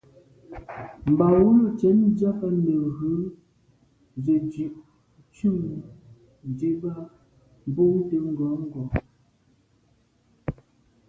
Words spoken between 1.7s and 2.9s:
cwɛ̌d ndíɑ̀g nə̀